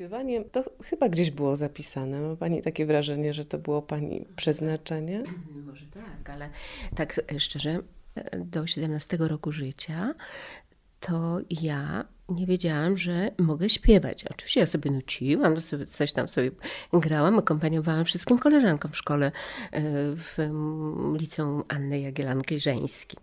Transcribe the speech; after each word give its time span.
śpiewanie 0.00 0.44
to 0.44 0.64
chyba 0.84 1.08
gdzieś 1.08 1.30
było 1.30 1.56
zapisane. 1.56 2.20
Ma 2.20 2.36
Pani 2.36 2.62
takie 2.62 2.86
wrażenie, 2.86 3.34
że 3.34 3.44
to 3.44 3.58
było 3.58 3.82
Pani 3.82 4.26
przeznaczenie? 4.36 5.22
Może 5.66 5.86
tak, 5.86 6.30
ale 6.30 6.50
tak 6.96 7.20
szczerze, 7.38 7.82
do 8.38 8.66
17 8.66 9.16
roku 9.20 9.52
życia 9.52 10.14
to 11.00 11.38
ja 11.50 12.04
nie 12.30 12.46
wiedziałam, 12.46 12.96
że 12.96 13.30
mogę 13.38 13.68
śpiewać. 13.68 14.24
Oczywiście 14.24 14.60
ja 14.60 14.66
sobie 14.66 14.90
nuciłam, 14.90 15.60
sobie 15.60 15.86
coś 15.86 16.12
tam 16.12 16.28
sobie 16.28 16.50
grałam, 16.92 17.38
akompaniowałam 17.38 18.04
wszystkim 18.04 18.38
koleżankom 18.38 18.90
w 18.92 18.96
szkole 18.96 19.26
e, 19.26 19.32
w 20.14 20.38
liceum 21.20 21.64
Anny 21.68 22.00
Jagiellanki-Żeńskiej. 22.00 23.16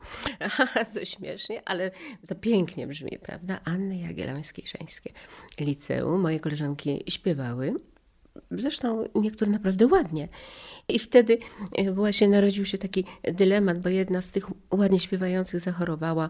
Co 0.94 1.06
śmiesznie, 1.06 1.62
ale 1.66 1.92
to 2.28 2.36
pięknie 2.36 2.88
brzmi, 2.88 3.20
prawda? 3.22 3.60
Anny 3.64 3.96
Jagiellońskiej-Żeńskie 3.96 5.10
liceum. 5.60 6.22
Moje 6.22 6.40
koleżanki 6.40 7.04
śpiewały. 7.10 7.74
Zresztą 8.52 9.04
niektóre 9.16 9.52
naprawdę 9.52 9.88
ładnie. 9.88 10.28
I 10.88 11.00
wtedy 11.00 11.38
e, 11.76 11.92
właśnie 11.92 12.28
narodził 12.28 12.66
się 12.66 12.78
taki 12.78 13.06
dylemat, 13.24 13.82
bo 13.82 13.90
jedna 13.90 14.22
z 14.22 14.32
tych 14.32 14.46
ładnie 14.72 15.00
śpiewających 15.00 15.60
zachorowała 15.60 16.30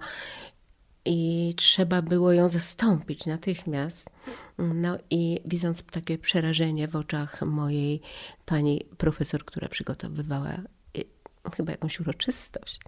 i 1.07 1.53
trzeba 1.57 2.02
było 2.02 2.31
ją 2.31 2.49
zastąpić 2.49 3.25
natychmiast. 3.25 4.09
No 4.57 4.97
i 5.09 5.39
widząc 5.45 5.83
takie 5.83 6.17
przerażenie 6.17 6.88
w 6.88 6.95
oczach 6.95 7.41
mojej 7.41 8.02
pani 8.45 8.85
profesor, 8.97 9.45
która 9.45 9.67
przygotowywała 9.67 10.53
y, 10.97 11.03
chyba 11.55 11.71
jakąś 11.71 11.99
uroczystość 11.99 12.80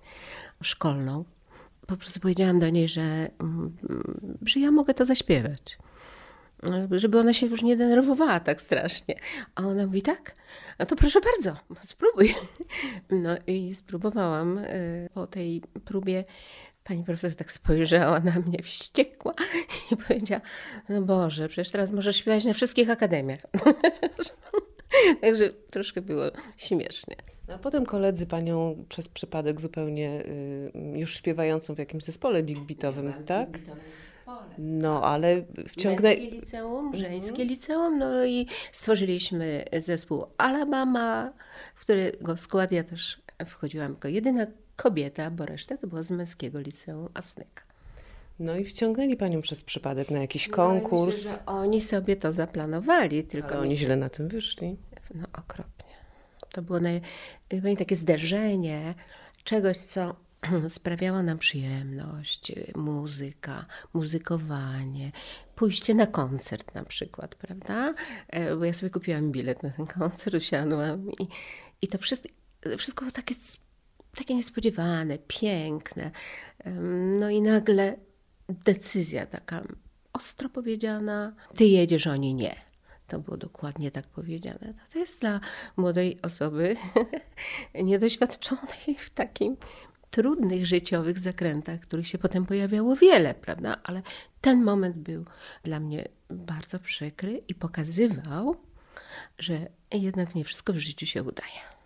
szkolną, 0.62 1.26
po 1.88 1.98
prostu 1.98 2.20
powiedziałam 2.20 2.60
do 2.60 2.70
niej, 2.70 2.88
że, 2.88 3.30
mm, 3.40 3.78
że 4.46 4.60
ja 4.60 4.72
mogę 4.72 4.94
to 4.94 5.06
zaśpiewać. 5.06 5.78
Żeby 6.92 7.20
ona 7.20 7.34
się 7.34 7.48
już 7.48 7.62
nie 7.62 7.78
denerwowała 7.78 8.40
tak 8.40 8.62
strasznie. 8.62 9.16
A 9.56 9.62
ona 9.68 9.86
mówi 9.86 10.02
tak, 10.02 10.36
no 10.80 10.86
to 10.86 10.96
proszę 10.96 11.20
bardzo, 11.22 11.60
spróbuj. 11.82 12.36
No 13.10 13.30
i 13.48 13.76
spróbowałam 13.76 14.58
y, 14.58 15.10
po 15.14 15.28
tej 15.28 15.62
próbie 15.86 16.24
Pani 16.90 17.04
profesor 17.04 17.36
tak 17.36 17.52
spojrzała 17.52 18.20
na 18.20 18.40
mnie 18.40 18.64
wściekła 18.64 19.34
i 19.92 19.98
powiedziała: 19.98 20.42
No 20.90 21.02
Boże, 21.02 21.50
przecież 21.50 21.72
teraz 21.72 21.92
możesz 21.92 22.18
śpiewać 22.18 22.46
na 22.46 22.54
wszystkich 22.54 22.90
akademiach. 22.90 23.40
Także 25.22 25.50
troszkę 25.70 26.02
było 26.02 26.24
śmiesznie. 26.58 27.16
No, 27.48 27.54
a 27.54 27.58
potem 27.58 27.86
koledzy 27.86 28.26
panią 28.26 28.86
przez 28.90 29.10
przypadek 29.10 29.62
zupełnie 29.62 30.24
y, 30.26 30.72
już 30.96 31.16
śpiewającą 31.16 31.76
w 31.76 31.78
jakimś 31.78 32.04
zespole 32.04 32.44
big 32.44 32.60
beatowym, 32.60 33.14
tak? 33.26 33.60
No, 34.58 35.04
ale 35.04 35.44
wciągnęli... 35.68 36.22
Męskie 36.22 36.40
liceum, 36.40 36.86
mhm. 36.86 36.96
żeńskie 36.96 37.46
liceum, 37.46 37.98
no 37.98 38.26
i 38.26 38.48
stworzyliśmy 38.72 39.66
zespół 39.78 40.26
Alabama, 40.38 41.34
w 41.76 41.82
którego 41.82 42.38
skład 42.38 42.72
ja 42.72 42.84
też 42.84 43.22
wchodziłam 43.46 43.92
jako 43.92 44.08
jedyna 44.08 44.48
kobieta, 44.84 45.32
bo 45.32 45.46
reszta 45.46 45.78
to 45.78 45.88
była 45.88 46.04
z 46.04 46.12
męskiego 46.12 46.60
liceum 46.60 47.10
Asnyka. 47.14 47.64
No 48.40 48.56
i 48.56 48.66
wciągnęli 48.66 49.18
panią 49.18 49.42
przez 49.42 49.64
przypadek 49.64 50.12
na 50.12 50.20
jakiś 50.20 50.48
no, 50.48 50.56
konkurs. 50.56 51.26
Myślę, 51.26 51.46
oni 51.46 51.82
sobie 51.82 52.16
to 52.16 52.32
zaplanowali, 52.32 53.24
tylko. 53.24 53.50
Ale 53.50 53.60
oni 53.60 53.76
źle 53.78 53.96
na 53.96 54.10
tym 54.10 54.28
wyszli. 54.28 54.78
No 55.16 55.28
okropnie. 55.34 55.96
To 56.52 56.62
było 56.62 56.80
naj... 56.80 57.02
takie 57.78 57.96
zderzenie 57.96 58.94
czegoś, 59.44 59.78
co 59.78 60.16
sprawiało 60.70 61.24
nam 61.24 61.38
przyjemność, 61.38 62.52
muzyka, 62.76 63.66
muzykowanie, 63.94 65.12
pójście 65.56 65.94
na 65.94 66.08
koncert 66.08 66.76
na 66.76 66.84
przykład, 66.84 67.36
prawda? 67.36 67.94
E, 68.28 68.56
bo 68.56 68.66
ja 68.66 68.74
sobie 68.74 68.90
kupiłam 68.90 69.32
bilet 69.32 69.64
na 69.64 69.70
ten 69.70 69.86
koncert, 69.86 70.36
usiadłam 70.36 71.12
i, 71.12 71.28
i 71.82 71.88
to 71.88 71.98
wszystko, 71.98 72.30
wszystko 72.78 73.06
było 73.06 73.12
takie 73.12 73.36
takie 74.20 74.36
niespodziewane, 74.36 75.18
piękne. 75.28 76.12
No 77.20 77.30
i 77.30 77.42
nagle 77.42 77.96
decyzja 78.50 79.26
taka 79.26 79.64
ostro 80.14 80.50
powiedziana: 80.50 81.34
Ty 81.56 81.66
jedziesz, 81.66 82.08
oni 82.08 82.34
nie. 82.34 82.56
To 83.08 83.20
było 83.20 83.38
dokładnie 83.38 83.92
tak 83.92 84.08
powiedziane. 84.08 84.74
To 84.94 85.00
jest 85.00 85.22
dla 85.22 85.40
młodej 85.78 86.20
osoby 86.22 86.76
niedoświadczonej 87.90 88.96
w 89.00 89.10
takim 89.10 89.58
trudnych 90.12 90.66
życiowych 90.66 91.20
zakrętach, 91.20 91.80
których 91.80 92.08
się 92.08 92.18
potem 92.18 92.46
pojawiało 92.46 92.96
wiele, 92.96 93.34
prawda? 93.34 93.78
Ale 93.84 94.02
ten 94.42 94.64
moment 94.64 94.98
był 94.98 95.26
dla 95.64 95.80
mnie 95.80 96.08
bardzo 96.30 96.80
przykry 96.80 97.44
i 97.48 97.56
pokazywał, 97.56 98.56
że 99.38 99.68
jednak 99.94 100.36
nie 100.36 100.44
wszystko 100.44 100.74
w 100.74 100.78
życiu 100.78 101.06
się 101.06 101.24
udaje. 101.24 101.79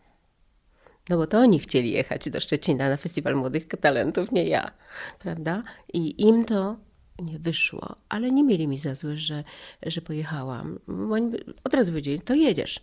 No 1.10 1.18
bo 1.18 1.28
to 1.28 1.40
oni 1.40 1.60
chcieli 1.60 1.92
jechać 1.92 2.30
do 2.30 2.40
Szczecina 2.40 2.90
na 2.90 2.98
Festiwal 2.98 3.36
Młodych 3.36 3.68
Talentów, 3.68 4.32
nie 4.32 4.48
ja, 4.48 4.72
prawda? 5.20 5.64
I 5.94 6.22
im 6.22 6.46
to 6.46 6.78
nie 7.20 7.40
wyszło, 7.40 7.96
ale 8.10 8.32
nie 8.32 8.44
mieli 8.44 8.68
mi 8.68 8.78
za 8.78 8.96
złe, 8.96 9.18
że, 9.18 9.44
że 9.86 10.02
pojechałam. 10.02 10.80
Bo 10.88 11.14
oni 11.14 11.32
od 11.64 11.74
razu 11.74 11.92
powiedzieli, 11.92 12.20
to 12.20 12.34
jedziesz. 12.34 12.80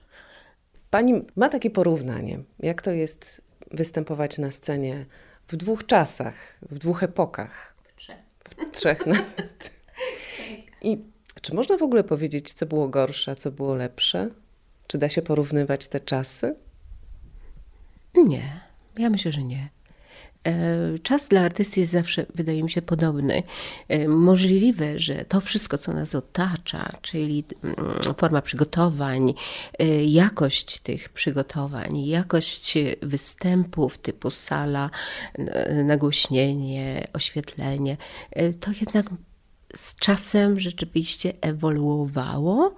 Pani 0.91 1.23
ma 1.37 1.49
takie 1.49 1.71
porównanie, 1.71 2.43
jak 2.59 2.83
to 2.83 2.91
jest 2.91 3.43
występować 3.71 4.39
na 4.39 4.51
scenie 4.51 5.07
w 5.49 5.57
dwóch 5.57 5.87
czasach, 5.87 6.35
w 6.63 6.79
dwóch 6.79 7.03
epokach. 7.03 7.75
W 7.85 7.97
trzech. 7.97 8.17
W 8.45 8.71
trzech 8.71 9.07
nawet. 9.07 9.71
I 10.83 10.99
czy 11.43 11.55
można 11.55 11.79
w 11.79 11.83
ogóle 11.83 12.05
powiedzieć, 12.05 12.53
co 12.53 12.67
było 12.67 12.89
gorsze, 12.89 13.33
a 13.33 13.35
co 13.35 13.51
było 13.51 13.75
lepsze? 13.75 14.31
Czy 14.87 14.99
da 14.99 15.09
się 15.09 15.23
porównywać 15.23 15.87
te 15.87 16.01
czasy? 16.01 16.55
Nie, 18.27 18.61
ja 18.99 19.11
myślę, 19.11 19.33
że 19.33 19.43
nie. 19.43 19.69
E, 20.45 20.99
czas 20.99 21.29
dla 21.29 21.41
artysty 21.41 21.81
jest 21.81 21.93
zawsze, 21.93 22.27
wydaje 22.35 22.63
mi 22.63 22.71
się, 22.71 22.83
podobny. 22.83 23.43
E, 23.89 24.09
możliwe, 24.09 24.99
że 24.99 25.25
to 25.25 25.41
wszystko, 25.41 25.79
co 25.79 25.93
nas 25.93 26.15
otacza, 26.15 26.93
czyli 27.03 27.45
mm, 27.63 27.77
forma 28.17 28.43
przygotowań, 28.43 29.35
e, 29.79 30.05
jakość 30.05 30.79
tych 30.79 31.09
przygotowań, 31.09 32.07
jakość 32.07 32.75
występów 33.03 33.99
typu 33.99 34.31
sala, 34.31 34.91
nagłośnienie, 35.85 37.09
oświetlenie, 37.13 37.97
to 38.61 38.71
jednak 38.81 39.07
z 39.75 39.97
czasem 39.97 40.61
rzeczywiście 40.61 41.33
ewoluowało 41.41 42.75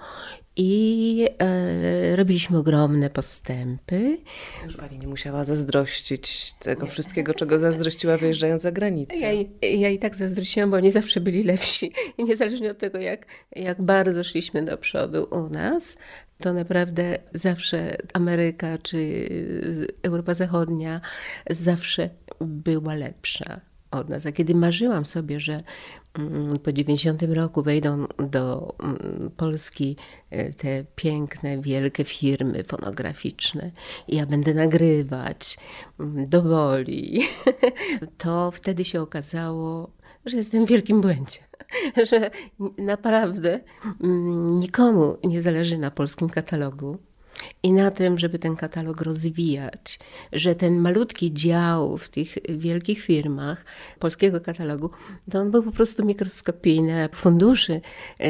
i 0.57 1.27
e, 1.39 2.17
robiliśmy 2.17 2.59
ogromne 2.59 3.11
postępy. 3.11 4.19
Już 4.65 4.77
pani 4.77 4.99
nie 4.99 5.07
musiała 5.07 5.45
zazdrościć 5.45 6.53
tego 6.53 6.85
nie. 6.85 6.91
wszystkiego, 6.91 7.35
czego 7.35 7.59
zazdrościła 7.59 8.17
wyjeżdżając 8.17 8.63
za 8.63 8.73
granicę. 8.73 9.17
Ja, 9.17 9.33
ja 9.69 9.91
i 9.91 9.99
tak 9.99 10.17
zazdrościłam, 10.17 10.71
bo 10.71 10.77
oni 10.77 10.91
zawsze 10.91 11.21
byli 11.21 11.43
lepsi. 11.43 11.93
I 12.19 12.25
niezależnie 12.25 12.71
od 12.71 12.79
tego, 12.79 12.99
jak, 12.99 13.27
jak 13.57 13.83
bardzo 13.83 14.25
szliśmy 14.25 14.65
do 14.65 14.79
przodu 14.79 15.29
u 15.31 15.49
nas, 15.49 15.99
to 16.39 16.53
naprawdę 16.53 17.19
zawsze 17.35 17.97
Ameryka 18.13 18.79
czy 18.79 19.29
Europa 20.03 20.35
Zachodnia 20.35 21.01
zawsze 21.51 22.11
była 22.41 22.95
lepsza 22.95 23.61
od 23.91 24.09
nas. 24.09 24.27
A 24.27 24.33
kiedy 24.33 24.55
marzyłam 24.55 25.05
sobie, 25.05 25.41
że 25.41 25.61
po 26.63 26.73
90 26.73 27.23
roku 27.23 27.63
wejdą 27.63 28.07
do 28.31 28.75
mm, 28.83 29.31
Polski 29.37 29.97
e, 30.31 30.53
te 30.53 30.85
piękne, 30.97 31.61
wielkie 31.61 32.05
firmy 32.05 32.65
fonograficzne. 32.65 33.71
I 34.09 34.17
ja 34.17 34.27
będę 34.27 34.55
nagrywać 34.55 35.59
mm, 36.01 36.29
do 36.29 36.43
woli, 36.43 37.21
to 38.19 38.51
wtedy 38.51 38.85
się 38.85 39.03
okazało, 39.03 39.91
że 40.27 40.37
jestem 40.37 40.67
w 40.67 40.69
wielkim 40.69 41.01
błędzie. 41.01 41.39
Że 42.11 42.31
naprawdę 42.79 43.61
nikomu 44.61 45.17
nie 45.25 45.43
zależy 45.43 45.79
na 45.79 45.91
polskim 45.91 46.29
katalogu 46.29 46.99
i 47.63 47.73
na 47.73 47.91
tym, 47.91 48.19
żeby 48.19 48.39
ten 48.39 48.57
katalog 48.57 49.01
rozwijać, 49.01 49.99
że 50.33 50.55
ten 50.55 50.79
malutki 50.79 51.33
dział 51.33 51.99
w 51.99 52.09
tych 52.09 52.35
wielkich 52.49 53.01
firmach 53.01 53.65
polskiego 53.99 54.41
katalogu, 54.41 54.91
to 55.31 55.41
on 55.41 55.51
był 55.51 55.63
po 55.63 55.73
prostu 55.73 56.07
mikroskopijny. 56.07 57.09
Funduszy 57.13 57.81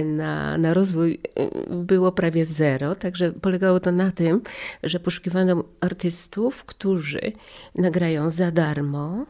na, 0.05 0.59
na 0.59 0.75
rozwój 0.75 1.21
y, 1.39 1.75
było 1.75 2.13
prawie 2.13 2.45
zero, 2.45 2.95
także 2.95 3.33
polegało 3.33 3.81
to 3.81 3.93
na 3.93 4.11
tym, 4.11 4.43
że 4.83 5.01
poszukiwano 5.01 5.65
artystów, 5.81 6.65
którzy 6.65 7.33
nagrają 7.75 8.31
za 8.31 8.51
darmo, 8.51 9.27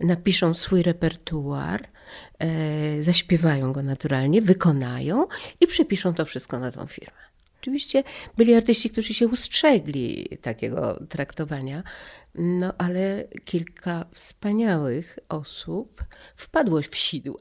napiszą 0.00 0.54
swój 0.54 0.82
repertuar, 0.82 1.88
e, 2.38 3.02
zaśpiewają 3.02 3.72
go 3.72 3.82
naturalnie, 3.82 4.42
wykonają 4.42 5.26
i 5.60 5.66
przepiszą 5.66 6.14
to 6.14 6.24
wszystko 6.24 6.58
na 6.58 6.70
tą 6.70 6.86
firmę. 6.86 7.31
Oczywiście 7.62 8.04
byli 8.36 8.54
artyści, 8.54 8.90
którzy 8.90 9.14
się 9.14 9.28
ustrzegli 9.28 10.28
takiego 10.40 11.02
traktowania, 11.08 11.82
no 12.34 12.72
ale 12.78 13.24
kilka 13.44 14.04
wspaniałych 14.12 15.18
osób 15.28 16.04
wpadło 16.36 16.82
w 16.82 16.96
sidła. 16.96 17.38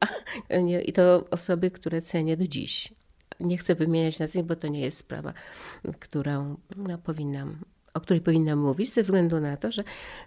I 0.88 0.94
to 0.94 1.26
osoby, 1.32 1.72
które 1.72 2.02
cenię 2.02 2.38
do 2.38 2.48
dziś. 2.48 2.94
Nie 3.40 3.58
chcę 3.58 3.76
wymieniać 3.76 4.20
nazwisk, 4.20 4.46
bo 4.46 4.56
to 4.56 4.68
nie 4.68 4.82
jest 4.82 4.98
sprawa, 4.98 5.34
którą 6.00 6.58
no, 6.78 6.98
powinnam 6.98 7.58
o 7.94 8.00
której 8.00 8.22
powinnam 8.22 8.60
mówić, 8.60 8.94
ze 8.94 9.04
względu 9.04 9.40
na 9.40 9.58
to, 9.58 9.72
że 9.72 9.84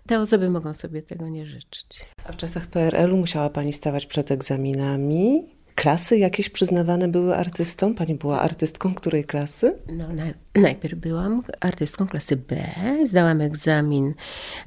te 0.06 0.20
osoby 0.20 0.50
mogą 0.50 0.74
sobie 0.74 1.02
tego 1.02 1.28
nie 1.28 1.46
życzyć. 1.46 2.00
A 2.24 2.32
w 2.32 2.36
czasach 2.36 2.66
PRL-u 2.66 3.16
musiała 3.16 3.50
Pani 3.50 3.72
stawać 3.72 4.06
przed 4.06 4.30
egzaminami? 4.30 5.54
Klasy 5.74 6.18
jakieś 6.18 6.48
przyznawane 6.48 7.08
były 7.08 7.36
artystom? 7.36 7.94
Pani 7.94 8.14
była 8.14 8.40
artystką 8.40 8.94
której 8.94 9.24
klasy? 9.24 9.78
No, 9.88 10.08
na, 10.08 10.24
najpierw 10.54 10.94
byłam 10.94 11.42
artystką 11.60 12.06
klasy 12.06 12.36
B. 12.36 12.74
Zdałam 13.06 13.40
egzamin 13.40 14.14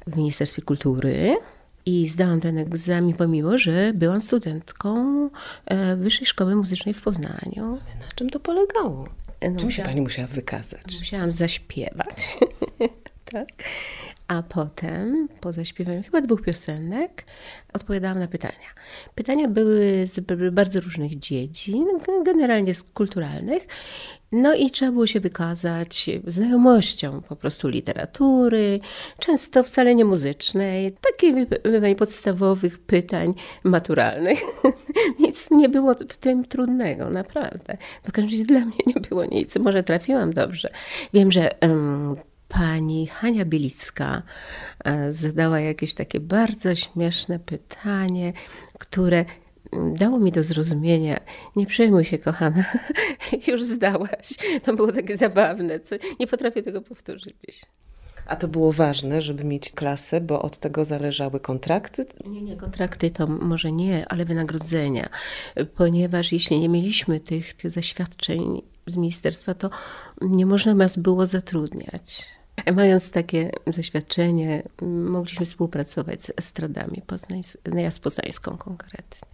w 0.06 0.16
Ministerstwie 0.16 0.62
Kultury. 0.62 1.36
I 1.86 2.08
zdałam 2.08 2.40
ten 2.40 2.58
egzamin, 2.58 3.14
pomimo 3.14 3.58
że 3.58 3.92
byłam 3.94 4.20
studentką 4.20 5.30
e, 5.66 5.96
Wyższej 5.96 6.26
Szkoły 6.26 6.56
Muzycznej 6.56 6.94
w 6.94 7.02
Poznaniu. 7.02 7.72
Na 8.00 8.12
czym 8.14 8.30
to 8.30 8.40
polegało? 8.40 9.08
No, 9.42 9.56
Czym 9.56 9.70
się 9.70 9.82
pani 9.82 10.00
musiała 10.00 10.28
wykazać? 10.28 10.98
Musiałam 10.98 11.32
zaśpiewać. 11.32 12.38
tak. 13.32 13.48
A 14.28 14.42
potem, 14.42 15.28
po 15.40 15.52
zaśpiewaniu 15.52 16.02
chyba 16.02 16.20
dwóch 16.20 16.42
piosenek, 16.42 17.24
odpowiadałam 17.72 18.18
na 18.18 18.28
pytania. 18.28 18.68
Pytania 19.14 19.48
były 19.48 20.06
z 20.06 20.20
bardzo 20.52 20.80
różnych 20.80 21.18
dziedzin, 21.18 21.86
generalnie 22.24 22.74
z 22.74 22.82
kulturalnych. 22.82 23.66
No 24.32 24.54
i 24.54 24.70
trzeba 24.70 24.92
było 24.92 25.06
się 25.06 25.20
wykazać 25.20 26.10
znajomością 26.26 27.22
po 27.22 27.36
prostu 27.36 27.68
literatury, 27.68 28.80
często 29.18 29.62
wcale 29.62 29.94
nie 29.94 30.04
muzycznej, 30.04 30.92
takich 30.92 31.96
podstawowych 31.96 32.78
pytań 32.78 33.34
maturalnych. 33.64 34.38
nic 35.20 35.50
nie 35.50 35.68
było 35.68 35.94
w 35.94 36.16
tym 36.16 36.44
trudnego, 36.44 37.10
naprawdę. 37.10 37.76
W 38.02 38.12
każdym 38.12 38.30
razie 38.30 38.44
dla 38.44 38.60
mnie 38.60 38.78
nie 38.86 39.00
było 39.08 39.24
nic. 39.24 39.56
Może 39.56 39.82
trafiłam 39.82 40.32
dobrze. 40.32 40.70
Wiem, 41.12 41.32
że 41.32 41.50
um, 41.62 42.16
pani 42.48 43.06
Hania 43.06 43.44
Bielicka 43.44 44.22
e, 44.84 45.12
zadała 45.12 45.60
jakieś 45.60 45.94
takie 45.94 46.20
bardzo 46.20 46.74
śmieszne 46.74 47.38
pytanie, 47.38 48.32
które 48.78 49.24
mm, 49.72 49.94
dało 49.94 50.18
mi 50.18 50.32
do 50.32 50.42
zrozumienia, 50.42 51.20
nie 51.56 51.66
przejmuj 51.66 52.04
się 52.04 52.18
kochana, 52.18 52.64
już 53.48 53.64
zdałaś. 53.64 54.34
To 54.64 54.74
było 54.74 54.92
takie 54.92 55.16
zabawne, 55.16 55.80
co 55.80 55.96
nie 56.20 56.26
potrafię 56.26 56.62
tego 56.62 56.80
powtórzyć 56.82 57.34
dziś. 57.48 57.60
A 58.26 58.36
to 58.36 58.48
było 58.48 58.72
ważne, 58.72 59.22
żeby 59.22 59.44
mieć 59.44 59.72
klasę, 59.72 60.20
bo 60.20 60.42
od 60.42 60.58
tego 60.58 60.84
zależały 60.84 61.40
kontrakty? 61.40 62.06
Nie, 62.26 62.42
nie, 62.42 62.56
kontrakty 62.56 63.10
to 63.10 63.26
może 63.26 63.72
nie, 63.72 64.08
ale 64.08 64.24
wynagrodzenia. 64.24 65.08
Ponieważ 65.76 66.32
jeśli 66.32 66.60
nie 66.60 66.68
mieliśmy 66.68 67.20
tych 67.20 67.54
zaświadczeń 67.64 68.62
z 68.86 68.96
ministerstwa, 68.96 69.54
to 69.54 69.70
nie 70.20 70.46
można 70.46 70.74
nas 70.74 70.96
było 70.96 71.26
zatrudniać. 71.26 72.37
Mając 72.74 73.10
takie 73.10 73.50
zaświadczenie, 73.66 74.62
mogliśmy 74.82 75.46
współpracować 75.46 76.22
z 76.22 76.30
estradami, 76.36 77.02
poznańs- 77.06 77.56
no 77.72 77.80
ja 77.80 77.90
z 77.90 77.98
poznańską 77.98 78.56
konkretnie. 78.56 79.28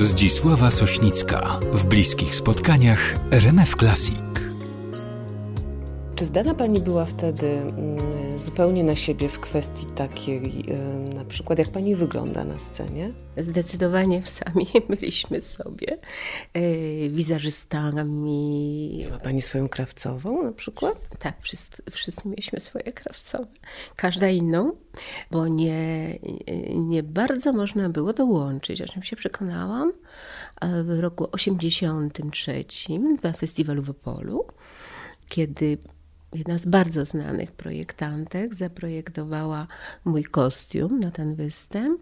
Zdzisława 0.00 0.70
Sośnicka 0.70 1.60
w 1.72 1.86
bliskich 1.86 2.34
spotkaniach 2.34 3.14
RMF 3.30 3.74
Classic. 3.76 4.29
Czy 6.20 6.26
zdana 6.26 6.54
Pani 6.54 6.80
była 6.80 7.04
wtedy 7.04 7.46
mm, 7.48 8.38
zupełnie 8.38 8.84
na 8.84 8.96
siebie 8.96 9.28
w 9.28 9.40
kwestii 9.40 9.86
takiej, 9.86 10.64
na 11.14 11.24
przykład 11.24 11.58
jak 11.58 11.68
Pani 11.68 11.94
wygląda 11.94 12.44
na 12.44 12.58
scenie? 12.58 13.12
Zdecydowanie 13.36 14.22
sami 14.26 14.66
byliśmy 14.90 15.40
sobie 15.40 15.98
yy, 16.54 17.10
wizerzystami. 17.10 19.06
Ma 19.10 19.18
Pani 19.18 19.42
swoją 19.42 19.68
krawcową 19.68 20.42
na 20.42 20.52
przykład? 20.52 20.94
Wszyscy, 20.94 21.18
tak, 21.18 21.36
wszyscy, 21.40 21.82
wszyscy 21.90 22.28
mieliśmy 22.28 22.60
swoje 22.60 22.92
krawcowe. 22.92 23.46
Każda 23.96 24.28
inną, 24.28 24.72
bo 25.30 25.48
nie, 25.48 26.18
nie 26.74 27.02
bardzo 27.02 27.52
można 27.52 27.88
było 27.88 28.12
dołączyć, 28.12 28.82
o 28.82 28.86
czym 28.86 29.02
się 29.02 29.16
przekonałam 29.16 29.92
w 30.62 30.98
roku 31.00 31.28
83 31.32 32.64
na 33.22 33.32
festiwalu 33.32 33.82
w 33.82 33.90
Opolu, 33.90 34.46
kiedy 35.28 35.78
jedna 36.34 36.58
z 36.58 36.66
bardzo 36.66 37.04
znanych 37.04 37.52
projektantek 37.52 38.54
zaprojektowała 38.54 39.66
mój 40.04 40.24
kostium 40.24 41.00
na 41.00 41.10
ten 41.10 41.34
występ. 41.34 42.00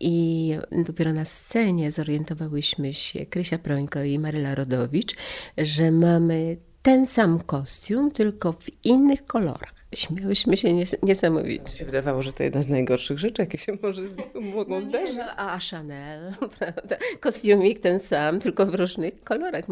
I 0.00 0.56
dopiero 0.86 1.12
na 1.12 1.24
scenie 1.24 1.92
zorientowałyśmy 1.92 2.94
się, 2.94 3.26
Krysia 3.26 3.58
Prońko 3.58 4.02
i 4.02 4.18
Maryla 4.18 4.54
Rodowicz, 4.54 5.16
że 5.58 5.90
mamy 5.90 6.56
ten 6.82 7.06
sam 7.06 7.40
kostium, 7.40 8.10
tylko 8.10 8.52
w 8.52 8.84
innych 8.84 9.26
kolorach. 9.26 9.81
Śmiałyśmy 9.94 10.56
się 10.56 10.72
nies 10.72 10.96
niesamowicie. 11.02 11.72
Mi 11.72 11.78
się 11.78 11.84
wydawało, 11.84 12.22
że 12.22 12.32
to 12.32 12.42
jedna 12.42 12.62
z 12.62 12.68
najgorszych 12.68 13.18
rzeczy, 13.18 13.42
jakie 13.42 13.58
się 13.58 13.72
może 13.82 14.02
mogą 14.54 14.80
no 14.80 14.88
zdarzyć. 14.88 15.16
No, 15.16 15.24
a 15.36 15.58
Chanel, 15.70 16.32
prawda? 16.58 16.96
Kostiumik 17.20 17.78
ten 17.78 18.00
sam, 18.00 18.40
tylko 18.40 18.66
w 18.66 18.74
różnych 18.74 19.24
kolorach. 19.24 19.64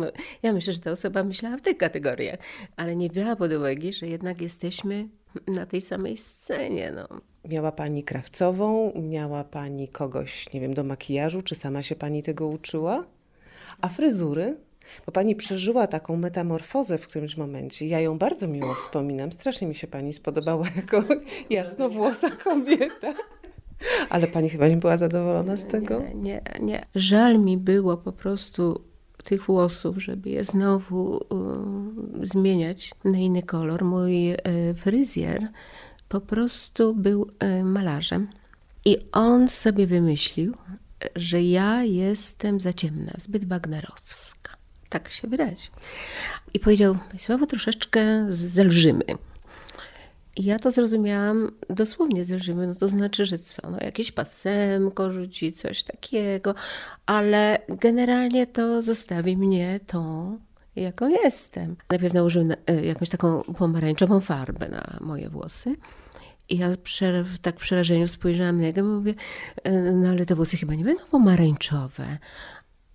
Ja 0.42 0.52
myślę, 0.52 0.72
że 0.72 0.78
ta 0.78 0.90
osoba 0.90 1.24
myślała 1.24 1.56
w 1.56 1.62
tych 1.62 1.76
kategoriach, 1.76 2.38
ale 2.76 2.96
nie 2.96 3.08
brała 3.08 3.36
pod 3.36 3.52
uwagę, 3.52 3.92
że 3.92 4.06
jednak 4.06 4.40
jesteśmy 4.40 5.08
na 5.46 5.66
tej 5.66 5.80
samej 5.80 6.16
scenie. 6.16 6.92
No. 6.94 7.20
Miała 7.48 7.72
pani 7.72 8.04
krawcową, 8.04 8.92
miała 9.02 9.44
pani 9.44 9.88
kogoś, 9.88 10.52
nie 10.52 10.60
wiem, 10.60 10.74
do 10.74 10.84
makijażu, 10.84 11.42
czy 11.42 11.54
sama 11.54 11.82
się 11.82 11.96
pani 11.96 12.22
tego 12.22 12.46
uczyła? 12.46 13.04
A 13.80 13.88
fryzury? 13.88 14.56
Bo 15.06 15.12
pani 15.12 15.36
przeżyła 15.36 15.86
taką 15.86 16.16
metamorfozę 16.16 16.98
w 16.98 17.06
którymś 17.06 17.36
momencie. 17.36 17.86
Ja 17.86 18.00
ją 18.00 18.18
bardzo 18.18 18.48
miło 18.48 18.74
wspominam. 18.74 19.32
Strasznie 19.32 19.68
mi 19.68 19.74
się 19.74 19.86
pani 19.86 20.12
spodobała 20.12 20.66
jako 20.76 21.02
jasnowłosa 21.50 22.30
kobieta. 22.30 23.14
Ale 24.08 24.26
pani 24.26 24.48
chyba 24.48 24.68
nie 24.68 24.76
była 24.76 24.96
zadowolona 24.96 25.56
z 25.56 25.66
tego? 25.66 26.00
Nie, 26.00 26.14
nie, 26.14 26.42
nie. 26.60 26.86
Żal 26.94 27.38
mi 27.38 27.58
było 27.58 27.96
po 27.96 28.12
prostu 28.12 28.84
tych 29.24 29.46
włosów, 29.46 30.02
żeby 30.02 30.30
je 30.30 30.44
znowu 30.44 31.16
y, 32.22 32.26
zmieniać 32.26 32.92
na 33.04 33.18
inny 33.18 33.42
kolor. 33.42 33.84
Mój 33.84 34.32
y, 34.32 34.36
fryzjer 34.76 35.48
po 36.08 36.20
prostu 36.20 36.94
był 36.94 37.26
y, 37.60 37.64
malarzem 37.64 38.28
i 38.84 38.96
on 39.12 39.48
sobie 39.48 39.86
wymyślił, 39.86 40.54
że 41.16 41.42
ja 41.42 41.82
jestem 41.82 42.60
za 42.60 42.72
ciemna, 42.72 43.12
zbyt 43.18 43.44
wagnerowska. 43.44 44.59
Tak 44.90 45.08
się 45.08 45.28
wyraził. 45.28 45.72
I 46.54 46.60
powiedział, 46.60 46.96
słowo 47.18 47.46
troszeczkę 47.46 48.26
zelżymy. 48.28 49.04
I 50.36 50.44
ja 50.44 50.58
to 50.58 50.70
zrozumiałam 50.70 51.50
dosłownie 51.70 52.24
zelżymy, 52.24 52.66
no 52.66 52.74
to 52.74 52.88
znaczy, 52.88 53.26
że 53.26 53.38
co, 53.38 53.70
no 53.70 53.78
jakieś 53.80 54.12
pasemko 54.12 55.12
rzuci, 55.12 55.52
coś 55.52 55.82
takiego, 55.82 56.54
ale 57.06 57.58
generalnie 57.68 58.46
to 58.46 58.82
zostawi 58.82 59.36
mnie 59.36 59.80
tą, 59.86 60.38
jaką 60.76 61.08
jestem. 61.08 61.76
Najpierw 61.90 62.14
nałożył 62.14 62.48
e, 62.66 62.84
jakąś 62.84 63.08
taką 63.08 63.42
pomarańczową 63.42 64.20
farbę 64.20 64.68
na 64.68 64.98
moje 65.00 65.28
włosy. 65.28 65.76
I 66.48 66.58
ja 66.58 66.68
w 67.24 67.38
tak 67.38 67.56
przerażeniu 67.56 68.08
spojrzałam 68.08 68.56
na 68.56 68.62
niego 68.62 68.80
i 68.80 68.84
mówię, 68.84 69.14
e, 69.64 69.72
no 69.92 70.08
ale 70.08 70.26
te 70.26 70.34
włosy 70.34 70.56
chyba 70.56 70.74
nie 70.74 70.84
będą 70.84 71.04
pomarańczowe. 71.04 72.18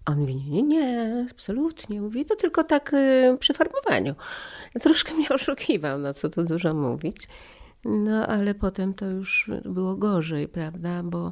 On 0.06 0.20
mówi, 0.20 0.36
nie, 0.36 0.64
nie, 0.64 1.28
absolutnie. 1.32 2.02
Mówi, 2.02 2.26
to 2.26 2.36
tylko 2.36 2.64
tak 2.64 2.94
y, 2.94 3.38
przy 3.40 3.54
farbowaniu. 3.54 4.16
Troszkę 4.82 5.14
mnie 5.14 5.30
oszukiwał, 5.36 6.00
no 6.00 6.14
co 6.14 6.30
tu 6.30 6.44
dużo 6.44 6.74
mówić. 6.74 7.28
No 7.86 8.28
ale 8.28 8.56
potem 8.56 8.94
to 8.94 9.06
już 9.06 9.50
było 9.66 9.96
gorzej, 9.96 10.48
prawda, 10.48 11.04
bo 11.04 11.32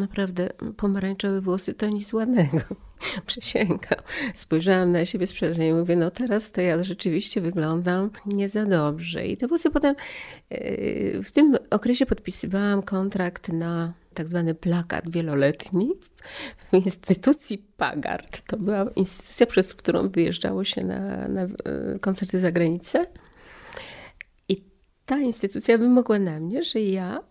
naprawdę 0.00 0.50
pomarańczowe 0.76 1.40
włosy 1.40 1.74
to 1.74 1.88
nic 1.88 2.12
ładnego. 2.12 2.58
Przysięgam. 3.26 3.98
Spojrzałam 4.34 4.92
na 4.92 5.06
siebie 5.06 5.26
z 5.26 5.32
przerażeniem 5.32 5.76
i 5.76 5.80
mówię, 5.80 5.96
no 5.96 6.10
teraz 6.10 6.50
to 6.50 6.60
ja 6.60 6.82
rzeczywiście 6.82 7.40
wyglądam 7.40 8.10
nie 8.26 8.48
za 8.48 8.66
dobrze. 8.66 9.26
I 9.26 9.36
te 9.36 9.46
włosy 9.46 9.70
potem, 9.70 9.94
y, 10.52 11.20
w 11.24 11.32
tym 11.32 11.58
okresie 11.70 12.06
podpisywałam 12.06 12.82
kontrakt 12.82 13.48
na 13.48 13.92
tak 14.14 14.28
zwany 14.28 14.54
plakat 14.54 15.10
wieloletni 15.10 15.92
w 16.72 16.74
instytucji 16.74 17.58
Pagard. 17.76 18.42
To 18.46 18.56
była 18.56 18.86
instytucja, 18.96 19.46
przez 19.46 19.74
którą 19.74 20.08
wyjeżdżało 20.08 20.64
się 20.64 20.84
na, 20.84 21.28
na 21.28 21.42
e, 21.42 21.48
koncerty 22.00 22.40
za 22.40 22.52
granicę. 22.52 23.06
I 24.48 24.64
ta 25.06 25.18
instytucja 25.18 25.78
wymogła 25.78 26.18
na 26.18 26.40
mnie, 26.40 26.62
że 26.62 26.80
ja 26.80 27.29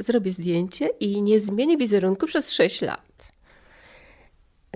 zrobię 0.00 0.32
zdjęcie 0.32 0.88
i 1.00 1.22
nie 1.22 1.40
zmienię 1.40 1.76
wizerunku 1.76 2.26
przez 2.26 2.52
6 2.52 2.82
lat. 2.82 3.10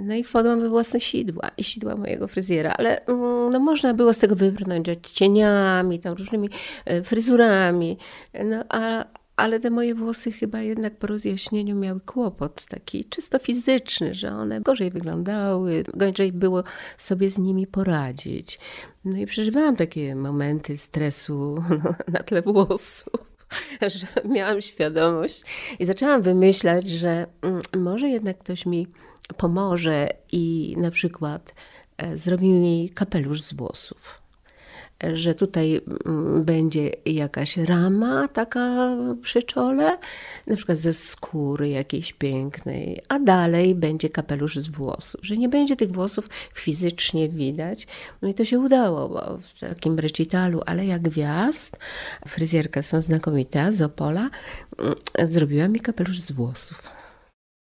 No 0.03 0.15
i 0.15 0.25
wpadłam 0.25 0.61
we 0.61 0.69
własne 0.69 1.01
sidła 1.01 1.51
i 1.57 1.65
sidła 1.65 1.97
mojego 1.97 2.29
fryzjera, 2.29 2.75
ale 2.79 3.07
mm, 3.07 3.51
no, 3.51 3.61
można 3.61 3.95
było 3.95 4.15
z 4.15 4.19
tego 4.19 4.37
wybrnąć 4.37 4.87
cieniami, 5.03 6.01
tam 6.01 6.15
różnymi 6.15 6.49
e, 6.85 7.03
fryzurami, 7.03 7.99
no, 8.45 8.65
a, 8.69 9.05
ale 9.37 9.61
te 9.61 9.71
moje 9.71 9.95
włosy 9.95 10.33
chyba 10.33 10.61
jednak 10.61 10.97
po 10.97 11.07
rozjaśnieniu 11.07 11.77
miały 11.77 12.01
kłopot 12.01 12.67
taki 12.67 13.05
czysto 13.05 13.39
fizyczny, 13.39 14.15
że 14.15 14.33
one 14.33 14.61
gorzej 14.61 14.91
wyglądały, 14.91 15.85
gorzej 15.95 16.33
było 16.33 16.65
sobie 16.99 17.31
z 17.31 17.39
nimi 17.39 17.67
poradzić. 17.67 18.59
No 19.05 19.19
i 19.19 19.27
przeżywałam 19.27 19.77
takie 19.77 20.15
momenty 20.15 20.77
stresu 20.77 21.55
no, 21.85 21.95
na 22.15 22.23
tle 22.23 22.43
włosów. 22.43 23.34
Że 23.95 24.07
miałam 24.25 24.63
świadomość 24.63 25.43
i 25.79 25.85
zaczęłam 25.85 26.23
wymyślać, 26.23 26.89
że 26.89 27.27
mm, 27.43 27.61
może 27.77 28.09
jednak 28.09 28.39
ktoś 28.39 28.67
mi 28.67 28.87
pomoże 29.37 30.09
i 30.33 30.75
na 30.79 30.91
przykład 30.91 31.55
e, 31.97 32.17
zrobi 32.17 32.49
mi 32.49 32.91
kapelusz 32.95 33.43
z 33.43 33.53
włosów 33.53 34.24
że 35.15 35.35
tutaj 35.35 35.81
mm, 36.07 36.45
będzie 36.45 36.91
jakaś 37.07 37.57
rama 37.57 38.29
taka 38.29 38.97
przy 39.23 39.43
czole, 39.43 39.99
na 40.47 40.57
przykład 40.57 40.79
ze 40.79 40.93
skóry 40.93 41.69
jakiejś 41.69 42.13
pięknej, 42.13 43.03
a 43.09 43.19
dalej 43.19 43.75
będzie 43.75 44.09
kapelusz 44.09 44.57
z 44.57 44.69
włosów, 44.69 45.21
że 45.25 45.37
nie 45.37 45.49
będzie 45.49 45.77
tych 45.77 45.93
włosów 45.93 46.27
fizycznie 46.55 47.29
widać. 47.29 47.87
No 48.23 48.29
i 48.29 48.35
to 48.35 48.45
się 48.45 48.59
udało, 48.59 49.39
w 49.39 49.61
takim 49.61 49.99
recitalu, 49.99 50.61
ale 50.67 50.87
jak 50.87 51.03
gwiazd, 51.03 51.79
fryzjerka 52.29 52.83
są 52.83 53.01
znakomita 53.01 53.73
z 53.73 53.83
Opola, 53.83 54.31
mm, 54.79 54.95
zrobiła 55.25 55.69
mi 55.69 55.81
kapelusz 55.81 56.21
z 56.21 56.33
włosów. 56.33 56.94